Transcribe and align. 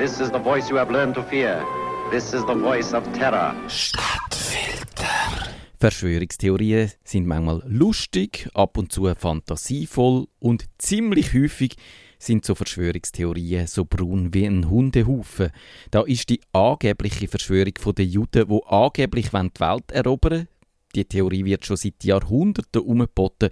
This 0.00 0.18
is 0.18 0.30
the 0.30 0.38
voice 0.38 0.70
you 0.70 0.78
have 0.78 0.90
learned 0.90 1.14
to 1.16 1.22
fear. 1.22 1.62
This 2.10 2.32
is 2.32 2.40
the 2.46 2.54
voice 2.54 2.94
of 2.94 3.04
terror. 3.12 3.54
Stadtfilter. 3.68 5.04
Verschwörungstheorien 5.78 6.90
sind 7.04 7.26
manchmal 7.26 7.62
lustig, 7.66 8.48
ab 8.54 8.78
und 8.78 8.90
zu 8.90 9.14
fantasievoll 9.14 10.26
und 10.38 10.64
ziemlich 10.78 11.34
häufig 11.34 11.76
sind 12.18 12.46
so 12.46 12.54
Verschwörungstheorien 12.54 13.66
so 13.66 13.84
braun 13.84 14.32
wie 14.32 14.46
ein 14.46 14.70
Hundehaufen. 14.70 15.50
Da 15.90 16.00
ist 16.04 16.30
die 16.30 16.40
angebliche 16.54 17.28
Verschwörung 17.28 17.74
der 17.94 18.06
Juden, 18.06 18.48
wo 18.48 18.60
angeblich 18.60 19.28
die 19.28 19.60
Welt 19.60 19.92
erobern 19.92 20.48
Die 20.94 21.04
Theorie 21.04 21.44
wird 21.44 21.66
schon 21.66 21.76
seit 21.76 22.02
Jahrhunderten 22.04 22.80
umgeboten 22.80 23.50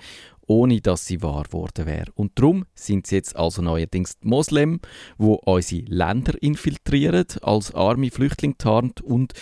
ohne 0.48 0.80
dass 0.80 1.06
sie 1.06 1.22
wahr 1.22 1.44
geworden 1.44 1.86
wäre. 1.86 2.10
Und 2.14 2.32
darum 2.34 2.64
sind 2.74 3.06
es 3.06 3.12
jetzt 3.12 3.36
also 3.36 3.62
neuerdings 3.62 4.18
die 4.18 4.26
Moslem, 4.26 4.80
wo 5.16 5.34
unsere 5.34 5.82
Länder 5.82 6.34
infiltrieren, 6.42 7.26
als 7.42 7.74
arme 7.74 8.10
Flüchtlinge 8.10 8.58
tarnt 8.58 9.00
und 9.00 9.34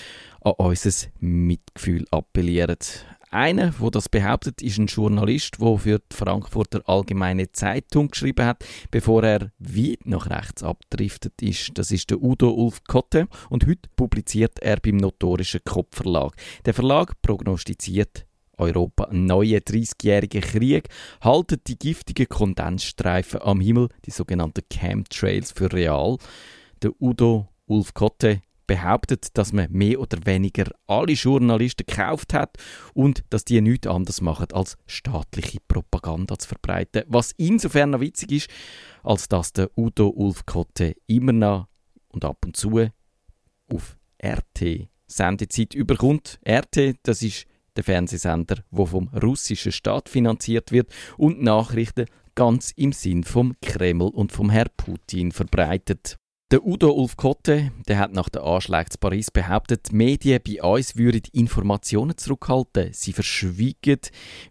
an 0.43 0.53
unser 0.59 1.09
Mitgefühl 1.21 2.05
appellieren. 2.11 2.77
Einer, 3.31 3.75
wo 3.79 3.91
das 3.91 4.09
behauptet, 4.09 4.63
ist 4.63 4.79
ein 4.79 4.87
Journalist, 4.87 5.59
der 5.61 5.79
für 5.79 5.99
die 5.99 6.17
Frankfurter 6.17 6.81
Allgemeine 6.89 7.51
Zeitung 7.53 8.09
geschrieben 8.09 8.47
hat, 8.47 8.65
bevor 8.91 9.25
er 9.25 9.53
weit 9.59 10.07
nach 10.07 10.31
rechts 10.31 10.63
abdriftet 10.63 11.43
ist. 11.43 11.73
Das 11.75 11.91
ist 11.91 12.11
der 12.11 12.23
Udo 12.23 12.51
Ulf 12.51 12.85
Kotte 12.85 13.29
und 13.51 13.67
heute 13.67 13.89
publiziert 13.97 14.61
er 14.61 14.79
beim 14.81 14.97
notorischen 14.97 15.61
Kopfverlag. 15.65 16.35
Der 16.65 16.75
Verlag 16.75 17.21
prognostiziert 17.21 18.26
Europa 18.59 19.05
einen 19.05 19.27
neuen 19.27 19.61
30-jährigen 19.61 20.41
Krieg, 20.41 20.89
halten 21.21 21.61
die 21.67 21.79
giftigen 21.79 22.29
Kondensstreifen 22.29 23.43
am 23.43 23.61
Himmel, 23.61 23.89
die 24.05 24.11
sogenannten 24.11 24.63
Chemtrails, 24.71 25.53
für 25.53 25.73
real. 25.73 26.19
Der 26.83 26.93
Udo 27.01 27.49
Ulf 27.67 27.95
Kotte 27.95 28.43
behauptet, 28.67 29.29
dass 29.35 29.53
man 29.53 29.71
mehr 29.71 30.01
oder 30.01 30.19
weniger 30.25 30.67
alle 30.87 31.13
Journalisten 31.13 31.87
gekauft 31.87 32.35
hat 32.35 32.57
und 32.95 33.25
dass 33.31 33.45
die 33.45 33.61
nichts 33.61 33.87
anderes 33.87 34.21
machen, 34.21 34.49
als 34.53 34.77
staatliche 34.87 35.59
Propaganda 35.67 36.39
zu 36.39 36.49
verbreiten. 36.49 37.05
Was 37.07 37.33
insofern 37.37 37.91
noch 37.91 38.01
witzig 38.01 38.33
ist, 38.33 38.51
als 39.03 39.29
dass 39.29 39.53
der 39.53 39.71
Udo 39.77 40.09
Ulf 40.09 40.47
Kotte 40.47 40.97
immer 41.07 41.33
noch 41.33 41.69
und 42.09 42.25
ab 42.25 42.39
und 42.45 42.57
zu 42.57 42.89
auf 43.73 43.97
RT 44.25 44.89
Sendezeit 45.07 45.75
überkommt. 45.75 46.41
RT, 46.49 46.97
das 47.05 47.23
ist 47.23 47.47
der 47.77 47.85
Fernsehsender, 47.85 48.65
wo 48.71 48.87
vom 48.87 49.09
russischen 49.09 49.73
Staat 49.73 50.09
finanziert 50.09 50.73
wird 50.73 50.91
und 51.17 51.43
Nachrichten 51.43 52.07
ganz 52.35 52.73
im 52.73 52.93
Sinn 52.93 53.25
vom 53.25 53.55
Kreml 53.63 54.09
und 54.09 54.33
vom 54.33 54.51
Herr 54.51 54.69
Putin 54.77 55.33
verbreitet. 55.33 56.17
Der 56.53 56.65
Udo 56.65 56.93
Ulf 56.93 57.17
Kotte, 57.17 57.73
der 57.89 57.99
hat 57.99 58.13
nach 58.13 58.29
den 58.29 58.43
Anschlägen 58.43 58.93
zu 58.93 58.99
Paris 58.99 59.33
behauptet, 59.33 59.91
die 59.91 59.97
Medien 59.97 60.41
bei 60.47 60.63
uns 60.63 60.95
würden 60.95 61.23
Informationen 61.33 62.17
zurückhalten. 62.17 62.93
Sie 62.93 63.13
verschwiegen, 63.13 63.99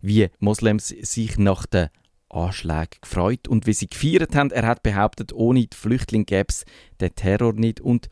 wie 0.01 0.27
Moslems 0.39 0.89
sich 0.89 1.37
nach 1.37 1.65
den 1.65 1.87
Anschlägen 2.27 2.99
gefreut 3.01 3.47
und 3.47 3.65
wie 3.65 3.71
sie 3.71 3.87
gefeiert 3.87 4.35
haben. 4.35 4.51
Er 4.51 4.67
hat 4.67 4.83
behauptet, 4.83 5.31
ohne 5.31 5.67
die 5.67 5.77
Flüchtlinge 5.77 6.25
gäbe 6.25 6.47
es 6.49 6.65
den 6.99 7.15
Terror 7.15 7.53
nicht 7.53 7.79
und 7.79 8.09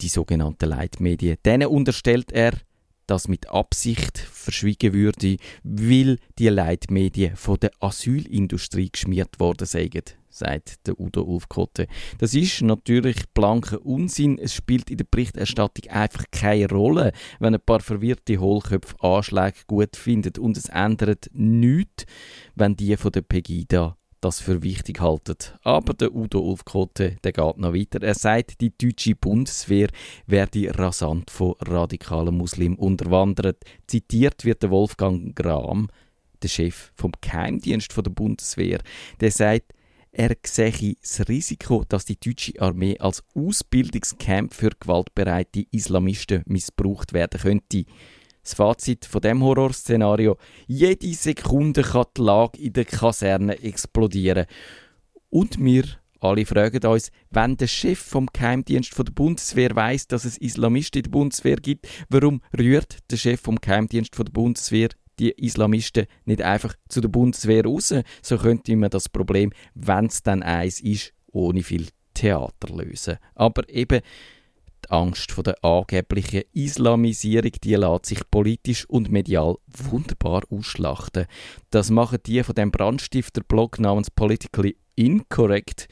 die 0.00 0.08
sogenannten 0.08 0.68
Leitmedien. 0.68 1.38
Denen 1.44 1.66
unterstellt 1.66 2.30
er, 2.30 2.52
das 3.06 3.28
mit 3.28 3.50
Absicht 3.50 4.18
verschwiegen 4.18 4.92
würde, 4.92 5.36
weil 5.62 6.18
die 6.38 6.48
Leitmedien 6.48 7.36
von 7.36 7.58
der 7.58 7.70
Asylindustrie 7.80 8.90
geschmiert 8.90 9.38
worden 9.40 9.66
seien, 9.66 10.02
sagt 10.28 10.86
der 10.86 10.98
Udo 10.98 11.22
Ulf 11.22 11.48
Kotte. 11.48 11.86
Das 12.18 12.34
ist 12.34 12.62
natürlich 12.62 13.16
blanker 13.34 13.84
Unsinn. 13.84 14.38
Es 14.38 14.54
spielt 14.54 14.90
in 14.90 14.96
der 14.96 15.06
Berichterstattung 15.10 15.90
einfach 15.90 16.24
keine 16.30 16.68
Rolle, 16.68 17.12
wenn 17.38 17.54
ein 17.54 17.60
paar 17.60 17.80
verwirrte 17.80 18.38
Hohlköpfe 18.38 18.96
Anschläge 19.00 19.58
gut 19.66 19.96
finden 19.96 20.40
und 20.40 20.56
es 20.56 20.68
ändert 20.68 21.28
nichts, 21.32 22.06
wenn 22.54 22.76
die 22.76 22.96
von 22.96 23.12
der 23.12 23.22
Pegida 23.22 23.96
das 24.22 24.40
für 24.40 24.62
wichtig 24.62 25.00
halten. 25.00 25.36
Aber 25.62 25.92
der 25.94 26.14
Udo 26.14 26.40
Ulf 26.40 26.64
Kotte, 26.64 27.16
der 27.22 27.32
geht 27.32 27.58
noch 27.58 27.74
weiter. 27.74 28.02
Er 28.02 28.14
sagt, 28.14 28.60
die 28.60 28.72
deutsche 28.76 29.14
Bundeswehr 29.14 29.88
werde 30.26 30.76
rasant 30.78 31.30
von 31.30 31.54
radikalen 31.60 32.36
Muslimen 32.36 32.78
unterwandert. 32.78 33.62
Zitiert 33.86 34.44
wird 34.44 34.62
der 34.62 34.70
Wolfgang 34.70 35.34
Gram, 35.36 35.88
der 36.42 36.48
Chef 36.48 36.92
vom 36.94 37.12
Geheimdienst 37.20 37.94
der 37.96 38.10
Bundeswehr. 38.10 38.80
Der 39.20 39.30
sagt, 39.30 39.74
er 40.14 40.36
sehe 40.46 40.96
das 41.00 41.26
Risiko, 41.26 41.84
dass 41.88 42.04
die 42.04 42.20
deutsche 42.20 42.60
Armee 42.60 42.98
als 42.98 43.24
Ausbildungscamp 43.34 44.52
für 44.52 44.70
gewaltbereite 44.78 45.64
Islamisten 45.70 46.42
missbraucht 46.46 47.14
werden 47.14 47.40
könnte. 47.40 47.84
Das 48.42 48.54
Fazit 48.54 49.04
von 49.04 49.20
dem 49.20 49.42
Horrorszenario: 49.42 50.36
Jede 50.66 51.14
Sekunde 51.14 51.82
kann 51.82 52.06
die 52.16 52.22
Lage 52.22 52.58
in 52.58 52.72
der 52.72 52.84
Kaserne 52.84 53.62
explodieren. 53.62 54.46
Und 55.30 55.62
wir 55.62 55.84
alle 56.22 56.46
fragen 56.46 56.86
uns, 56.86 57.10
wenn 57.30 57.56
der 57.56 57.66
Chef 57.66 57.98
vom 57.98 58.26
Geheimdienst 58.32 58.94
von 58.94 59.04
der 59.04 59.12
Bundeswehr 59.12 59.74
weiß, 59.74 60.06
dass 60.06 60.24
es 60.24 60.38
Islamisten 60.38 61.00
in 61.00 61.02
der 61.04 61.10
Bundeswehr 61.10 61.56
gibt, 61.56 61.88
warum 62.10 62.42
rührt 62.56 62.98
der 63.10 63.16
Chef 63.16 63.40
vom 63.40 63.60
Geheimdienst 63.60 64.14
von 64.14 64.26
der 64.26 64.32
Bundeswehr 64.32 64.90
die 65.18 65.30
Islamisten 65.30 66.06
nicht 66.24 66.42
einfach 66.42 66.74
zu 66.88 67.00
der 67.00 67.08
Bundeswehr 67.08 67.64
raus? 67.64 67.92
So 68.22 68.38
könnte 68.38 68.76
man 68.76 68.90
das 68.90 69.08
Problem, 69.08 69.52
wenn 69.74 70.06
es 70.06 70.22
dann 70.22 70.44
eins 70.44 70.80
ist, 70.80 71.12
ohne 71.32 71.64
viel 71.64 71.88
Theater 72.14 72.72
lösen. 72.72 73.18
Aber 73.34 73.68
eben 73.68 74.00
die 74.84 74.90
Angst 74.90 75.32
vor 75.32 75.44
der 75.44 75.62
angeblichen 75.64 76.42
Islamisierung, 76.52 77.52
die 77.62 77.74
lässt 77.74 78.06
sich 78.06 78.20
politisch 78.30 78.88
und 78.88 79.10
medial 79.10 79.56
wunderbar 79.66 80.42
ausschlachten. 80.50 81.26
Das 81.70 81.90
machen 81.90 82.18
die 82.26 82.42
von 82.42 82.54
dem 82.54 82.70
Brandstifter-Blog 82.70 83.80
namens 83.80 84.10
Politically 84.10 84.76
Incorrect, 84.94 85.88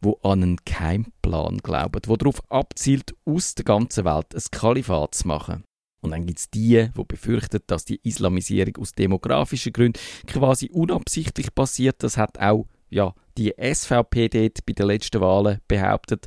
wo 0.00 0.18
an 0.22 0.42
einen 0.42 0.64
Keimplan 0.64 1.58
glauben, 1.58 2.00
wo 2.06 2.16
darauf 2.16 2.42
abzielt, 2.50 3.14
aus 3.24 3.54
der 3.54 3.64
ganzen 3.64 4.04
Welt 4.04 4.34
ein 4.34 4.42
Kalifat 4.50 5.14
zu 5.14 5.28
machen. 5.28 5.64
Und 6.02 6.10
dann 6.10 6.26
gibt 6.26 6.40
es 6.40 6.50
die, 6.50 6.88
die 6.96 7.04
befürchten, 7.04 7.60
dass 7.68 7.84
die 7.84 8.00
Islamisierung 8.02 8.76
aus 8.78 8.92
demografischen 8.92 9.72
Gründen 9.72 10.00
quasi 10.26 10.68
unabsichtlich 10.72 11.54
passiert. 11.54 12.02
Das 12.02 12.16
hat 12.16 12.40
auch 12.40 12.66
ja, 12.90 13.14
die 13.38 13.54
SVP 13.56 14.28
dort 14.28 14.66
bei 14.66 14.72
den 14.72 14.86
letzten 14.86 15.20
Wahlen 15.20 15.60
behauptet. 15.68 16.26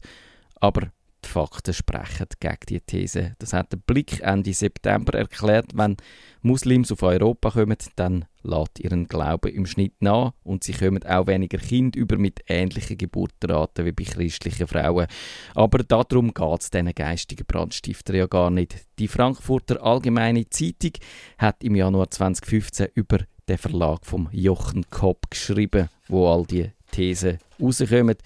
Aber 0.55 0.91
die 1.25 1.29
Fakten 1.29 1.73
sprechen 1.73 2.27
gegen 2.39 2.57
diese 2.69 2.81
These. 2.81 3.35
Das 3.39 3.53
hat 3.53 3.71
der 3.71 3.77
Blick 3.77 4.21
Ende 4.21 4.53
September 4.53 5.17
erklärt. 5.17 5.71
Wenn 5.73 5.97
Muslims 6.41 6.91
auf 6.91 7.03
Europa 7.03 7.51
kommen, 7.51 7.77
dann 7.95 8.25
lädt 8.43 8.79
ihren 8.79 9.07
Glauben 9.07 9.51
im 9.51 9.65
Schnitt 9.65 9.95
nach 9.99 10.33
und 10.43 10.63
sie 10.63 10.73
kommen 10.73 11.03
auch 11.03 11.27
weniger 11.27 11.57
Kinder 11.57 11.99
über 11.99 12.17
mit 12.17 12.43
ähnlichen 12.47 12.97
Geburtenraten 12.97 13.85
wie 13.85 13.91
bei 13.91 14.03
christlichen 14.03 14.67
Frauen. 14.67 15.07
Aber 15.55 15.79
darum 15.79 16.33
geht 16.33 16.61
es 16.61 16.69
diesen 16.69 16.93
geistigen 16.93 17.45
Brandstiftern 17.45 18.15
ja 18.15 18.27
gar 18.27 18.51
nicht. 18.51 18.75
Die 18.99 19.07
Frankfurter 19.07 19.81
Allgemeine 19.83 20.49
Zeitung 20.49 20.93
hat 21.37 21.63
im 21.63 21.75
Januar 21.75 22.11
2015 22.11 22.89
über 22.93 23.19
den 23.47 23.57
Verlag 23.57 24.05
vom 24.05 24.29
Jochen 24.31 24.85
Kopp 24.89 25.29
geschrieben, 25.29 25.89
wo 26.07 26.27
all 26.27 26.45
die 26.45 26.71
Thesen 26.91 27.39
rauskommen 27.59 28.17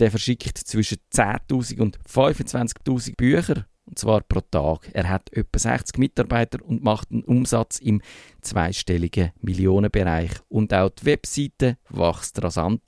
der 0.00 0.10
verschickt 0.10 0.58
zwischen 0.58 0.98
10.000 1.12 1.80
und 1.80 1.98
25.000 2.00 3.16
Bücher, 3.16 3.66
und 3.84 3.98
zwar 3.98 4.22
pro 4.22 4.40
Tag. 4.40 4.88
Er 4.92 5.08
hat 5.08 5.32
etwa 5.32 5.58
60 5.58 5.98
Mitarbeiter 5.98 6.64
und 6.64 6.82
macht 6.82 7.10
einen 7.10 7.24
Umsatz 7.24 7.78
im 7.78 8.00
zweistelligen 8.40 9.32
Millionenbereich. 9.40 10.30
Und 10.48 10.72
auch 10.72 10.90
die 10.90 11.06
Webseite 11.06 11.76
wächst 11.88 12.42
rasant. 12.42 12.82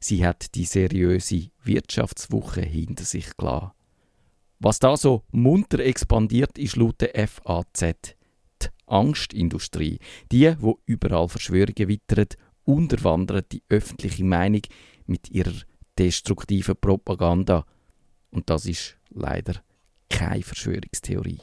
Sie 0.00 0.26
hat 0.26 0.54
die 0.54 0.64
seriöse 0.64 1.50
Wirtschaftswoche 1.62 2.62
hinter 2.62 3.04
sich 3.04 3.36
klar. 3.36 3.74
Was 4.58 4.78
da 4.78 4.96
so 4.96 5.24
munter 5.30 5.80
expandiert, 5.80 6.56
ist 6.56 6.76
laut 6.76 7.02
der 7.02 7.28
FAZ 7.28 8.16
die 8.62 8.68
Angstindustrie. 8.86 9.98
Die, 10.32 10.56
wo 10.58 10.78
überall 10.86 11.28
Verschwörungen 11.28 11.88
wittert, 11.88 12.36
unterwandert 12.64 13.52
die 13.52 13.62
öffentliche 13.68 14.24
Meinung 14.24 14.62
mit 15.04 15.30
ihrer 15.30 15.52
destruktive 15.98 16.74
Propaganda. 16.74 17.64
Und 18.30 18.50
das 18.50 18.66
ist 18.66 18.96
leider 19.10 19.62
keine 20.08 20.42
Verschwörungstheorie. 20.42 21.40